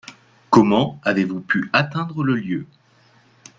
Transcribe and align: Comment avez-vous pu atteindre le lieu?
Comment 0.49 0.99
avez-vous 1.03 1.41
pu 1.41 1.69
atteindre 1.73 2.23
le 2.23 2.33
lieu? 2.35 2.65